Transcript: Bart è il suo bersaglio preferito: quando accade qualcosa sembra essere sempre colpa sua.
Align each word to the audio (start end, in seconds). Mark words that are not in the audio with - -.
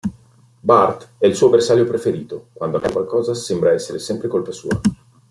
Bart 0.63 1.09
è 1.19 1.27
il 1.27 1.35
suo 1.35 1.49
bersaglio 1.49 1.85
preferito: 1.85 2.47
quando 2.53 2.77
accade 2.77 2.91
qualcosa 2.93 3.35
sembra 3.35 3.71
essere 3.71 3.99
sempre 3.99 4.29
colpa 4.29 4.51
sua. 4.51 4.81